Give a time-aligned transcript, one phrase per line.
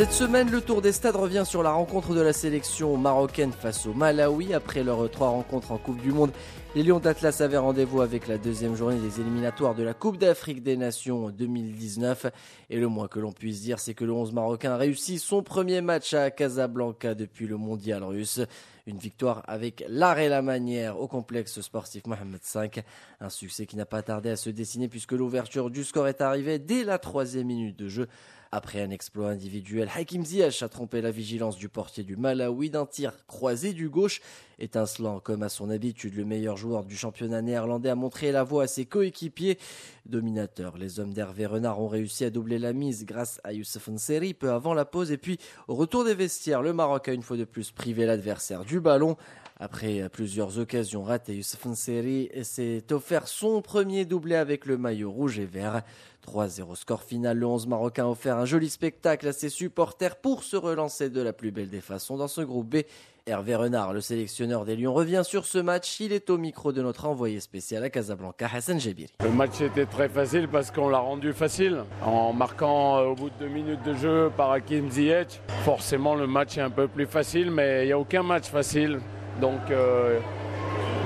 [0.00, 3.84] Cette semaine, le Tour des Stades revient sur la rencontre de la sélection marocaine face
[3.84, 4.54] au Malawi.
[4.54, 6.32] Après leurs trois rencontres en Coupe du Monde,
[6.74, 10.62] les Lions d'Atlas avaient rendez-vous avec la deuxième journée des éliminatoires de la Coupe d'Afrique
[10.62, 12.28] des Nations 2019.
[12.70, 15.42] Et le moins que l'on puisse dire, c'est que le 11 marocain a réussi son
[15.42, 18.40] premier match à Casablanca depuis le mondial russe.
[18.86, 22.82] Une victoire avec l'art et la manière au complexe sportif Mohamed V.
[23.20, 26.58] Un succès qui n'a pas tardé à se dessiner puisque l'ouverture du score est arrivée
[26.58, 28.08] dès la troisième minute de jeu.
[28.52, 32.84] Après un exploit individuel, Hakim Ziyech a trompé la vigilance du portier du Malawi d'un
[32.84, 34.20] tir croisé du gauche.
[34.58, 38.64] Étincelant comme à son habitude, le meilleur joueur du championnat néerlandais a montré la voie
[38.64, 39.56] à ses coéquipiers.
[40.06, 44.34] Dominateurs, les hommes d'Hervé Renard ont réussi à doubler la mise grâce à Youssef Nseri
[44.34, 45.12] peu avant la pause.
[45.12, 48.64] Et puis, au retour des vestiaires, le Maroc a une fois de plus privé l'adversaire
[48.64, 49.16] du ballon.
[49.60, 55.38] Après plusieurs occasions ratées, Youssef Nseri s'est offert son premier doublé avec le maillot rouge
[55.38, 55.82] et vert.
[56.26, 60.56] 3-0 score final, le 11 marocain offert un joli spectacle à ses supporters pour se
[60.56, 62.76] relancer de la plus belle des façons dans ce groupe B.
[63.26, 66.00] Hervé Renard, le sélectionneur des Lions, revient sur ce match.
[66.00, 69.12] Il est au micro de notre envoyé spécial à Casablanca, Hassan Jebiri.
[69.22, 71.84] Le match était très facile parce qu'on l'a rendu facile.
[72.02, 76.26] En marquant euh, au bout de deux minutes de jeu par Hakim Ziyech, forcément le
[76.26, 79.00] match est un peu plus facile, mais il n'y a aucun match facile.
[79.40, 80.18] Donc euh,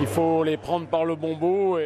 [0.01, 1.79] il faut les prendre par le bon bout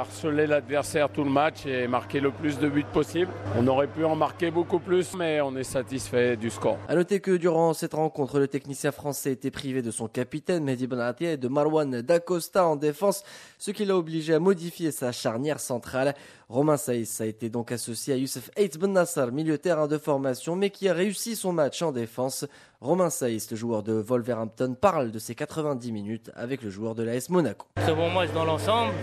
[0.00, 3.30] harceler l'adversaire tout le match et marquer le plus de buts possible.
[3.56, 6.78] On aurait pu en marquer beaucoup plus, mais on est satisfait du score.
[6.88, 10.86] A noter que durant cette rencontre, le technicien français était privé de son capitaine Mehdi
[10.86, 13.22] Benatia et de Marwan Dacosta en défense,
[13.58, 16.14] ce qui l'a obligé à modifier sa charnière centrale.
[16.48, 20.56] Romain Saïs a été donc associé à Youssef Eitz Ben Nassar, milieu terrain de formation,
[20.56, 22.46] mais qui a réussi son match en défense.
[22.82, 27.02] Romain Saïs, le joueur de Wolverhampton, parle de ses 90 minutes avec le joueur de
[27.02, 27.66] l'AS Monaco.
[27.74, 28.94] Très bon match dans l'ensemble.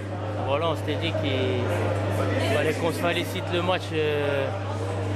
[0.47, 4.48] Voilà, on s'était dit qu'il fallait qu'on se félicite le match euh,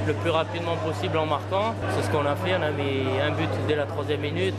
[0.06, 1.74] le plus rapidement possible en marquant.
[1.96, 2.54] C'est ce qu'on a fait.
[2.56, 4.54] On a mis un but dès la troisième minute,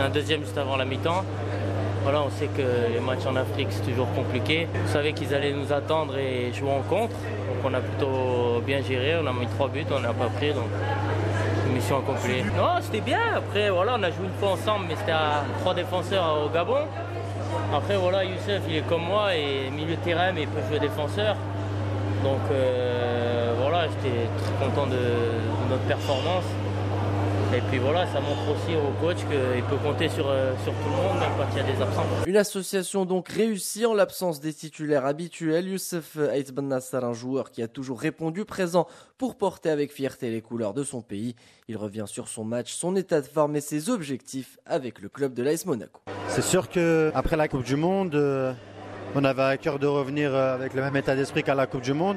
[0.00, 1.22] un deuxième juste avant la mi-temps.
[2.04, 4.66] Voilà, on sait que les matchs en Afrique, c'est toujours compliqué.
[4.82, 7.16] On savait qu'ils allaient nous attendre et jouer en contre.
[7.16, 9.14] Donc on a plutôt bien géré.
[9.22, 10.54] On a mis trois buts, on n'a pas pris.
[10.54, 10.70] Donc
[11.74, 12.42] mission accomplie.
[12.56, 13.18] Non, c'était bien.
[13.36, 16.86] Après, voilà, on a joué une fois ensemble, mais c'était à trois défenseurs au Gabon.
[17.74, 20.78] Après, voilà, Youssef, il est comme moi et milieu de terrain, mais il peut jouer
[20.78, 21.36] défenseur.
[22.22, 26.44] Donc euh, voilà, j'étais très content de, de notre performance.
[27.54, 30.88] Et puis voilà, ça montre aussi au coach qu'il peut compter sur, euh, sur tout
[30.90, 32.04] le monde, même quand il y a des absents.
[32.26, 35.68] Une association donc réussie en l'absence des titulaires habituels.
[35.68, 38.86] Youssef Aït Ben Nassar, un joueur qui a toujours répondu présent
[39.16, 41.36] pour porter avec fierté les couleurs de son pays.
[41.68, 45.32] Il revient sur son match, son état de forme et ses objectifs avec le club
[45.32, 46.00] de l'AS Monaco.
[46.28, 48.52] C'est sûr que après la Coupe du Monde, euh,
[49.14, 51.82] on avait à cœur de revenir euh, avec le même état d'esprit qu'à la Coupe
[51.82, 52.16] du Monde,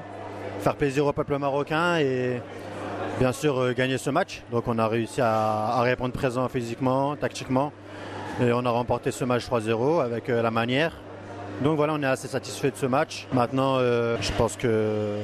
[0.59, 2.41] faire plaisir au peuple marocain et
[3.19, 4.41] bien sûr euh, gagner ce match.
[4.49, 7.73] Donc on a réussi à, répondre présent physiquement, tactiquement.
[8.41, 10.93] Et on a remporté ce match 3-0 avec euh, la manière.
[11.61, 13.27] Donc voilà, on est assez satisfait de ce match.
[13.33, 15.17] Maintenant, euh, je pense que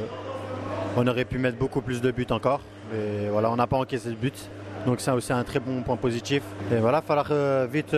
[0.97, 2.59] on aurait pu mettre beaucoup plus de buts encore.
[2.93, 4.49] Et voilà, on n'a pas encaissé de but.
[4.85, 6.43] Donc c'est aussi un très bon point positif.
[6.73, 7.95] Et voilà, il falloir vite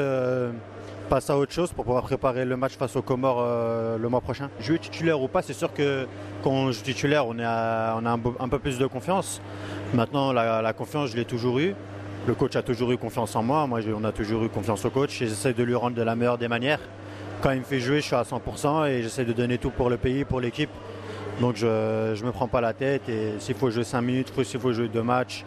[1.09, 3.46] passer à autre chose pour pouvoir préparer le match face aux Comores
[3.97, 4.50] le mois prochain.
[4.59, 6.07] Jouer titulaire ou pas, c'est sûr que
[6.44, 9.41] quand on joue titulaire, on, a un, peu plus de confiance.
[9.94, 11.74] Maintenant, la, confiance, je l'ai toujours eu.
[12.28, 13.66] Le coach a toujours eu confiance en moi.
[13.68, 16.38] Moi, on a toujours eu confiance au coach j'essaie de lui rendre de la meilleure
[16.38, 16.80] des manières.
[17.42, 19.90] Quand il me fait jouer, je suis à 100% et j'essaie de donner tout pour
[19.90, 20.70] le pays, pour l'équipe.
[21.40, 24.59] Donc je ne me prends pas la tête et s'il faut jouer 5 minutes, s'il
[24.59, 25.46] faut jouer 2 matchs,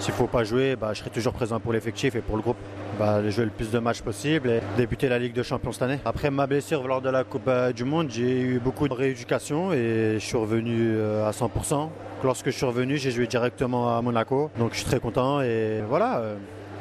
[0.00, 2.42] s'il ne faut pas jouer, bah, je serai toujours présent pour l'effectif et pour le
[2.42, 2.56] groupe.
[2.98, 5.98] Bah, jouer le plus de matchs possible et débuter la Ligue de Champions cette année.
[6.04, 10.14] Après ma blessure lors de la Coupe du Monde, j'ai eu beaucoup de rééducation et
[10.14, 11.88] je suis revenu euh, à 100%.
[12.24, 14.50] Lorsque je suis revenu, j'ai joué directement à Monaco.
[14.58, 16.22] Donc je suis très content et voilà.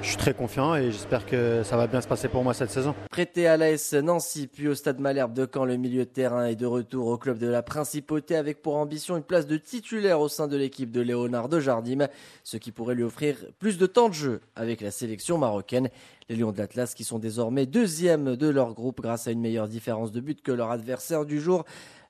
[0.02, 2.72] Je suis très confiant et j'espère que ça va bien se passer pour moi cette
[2.72, 2.96] saison.
[3.12, 6.56] Prêté à l'AS Nancy puis au Stade Malherbe de Caen, le milieu de terrain est
[6.56, 10.30] de retour au club de la Principauté avec pour ambition une place de titulaire au
[10.30, 12.08] sein de l'équipe de Léonard de Jardim,
[12.46, 15.90] ce qui pourrait lui offrir plus de temps de jeu avec la sélection marocaine.
[16.30, 19.68] Les Lions de l'Atlas qui sont désormais deuxièmes de leur groupe grâce à une meilleure
[19.68, 21.66] différence de but que leur adversaire du jour.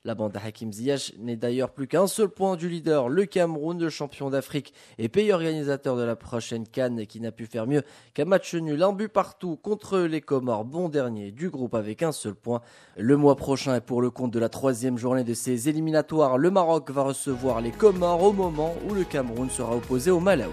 [0.06, 3.78] La bande à Hakim Ziyech n'est d'ailleurs plus qu'un seul point du leader, le Cameroun,
[3.78, 7.82] le champion d'Afrique et pays organisateur de la prochaine Cannes qui n'a pu faire mieux
[8.14, 12.12] qu'un match nul, un but partout contre les Comores, bon dernier du groupe avec un
[12.12, 12.62] seul point.
[12.96, 16.50] Le mois prochain et pour le compte de la troisième journée de ces éliminatoires, le
[16.50, 20.50] Maroc va recevoir les Comores au moment où le Cameroun sera opposé au Malawi.